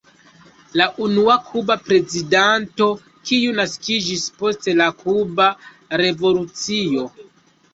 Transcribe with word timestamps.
La 0.79 0.85
unua 1.07 1.33
kuba 1.49 1.75
prezidanto 1.89 2.87
kiu 3.29 3.53
naskiĝis 3.59 4.25
post 4.41 4.71
la 4.81 4.89
kuba 5.03 5.51
revolucio. 6.05 7.07